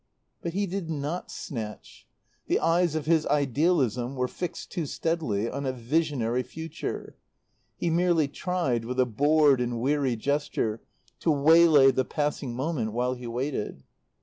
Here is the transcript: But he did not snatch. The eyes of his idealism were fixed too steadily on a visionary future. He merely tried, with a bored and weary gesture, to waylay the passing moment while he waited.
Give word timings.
But 0.41 0.53
he 0.53 0.65
did 0.65 0.89
not 0.89 1.29
snatch. 1.29 2.07
The 2.47 2.59
eyes 2.59 2.95
of 2.95 3.05
his 3.05 3.27
idealism 3.27 4.15
were 4.15 4.27
fixed 4.27 4.71
too 4.71 4.87
steadily 4.87 5.47
on 5.47 5.63
a 5.67 5.71
visionary 5.71 6.41
future. 6.41 7.17
He 7.77 7.91
merely 7.91 8.27
tried, 8.27 8.83
with 8.83 8.99
a 8.99 9.05
bored 9.05 9.61
and 9.61 9.79
weary 9.79 10.15
gesture, 10.15 10.81
to 11.19 11.29
waylay 11.29 11.91
the 11.91 12.03
passing 12.03 12.55
moment 12.55 12.93
while 12.93 13.13
he 13.13 13.27
waited. 13.27 13.83